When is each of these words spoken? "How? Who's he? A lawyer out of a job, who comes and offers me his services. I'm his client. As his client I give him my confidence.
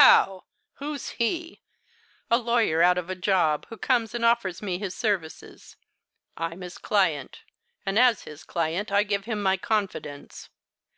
"How? 0.00 0.46
Who's 0.76 1.10
he? 1.20 1.60
A 2.30 2.38
lawyer 2.38 2.80
out 2.80 2.96
of 2.96 3.10
a 3.10 3.14
job, 3.14 3.66
who 3.68 3.76
comes 3.76 4.14
and 4.14 4.24
offers 4.24 4.62
me 4.62 4.78
his 4.78 4.94
services. 4.94 5.76
I'm 6.34 6.62
his 6.62 6.78
client. 6.78 7.42
As 7.84 8.22
his 8.22 8.42
client 8.42 8.90
I 8.90 9.02
give 9.02 9.26
him 9.26 9.42
my 9.42 9.58
confidence. 9.58 10.48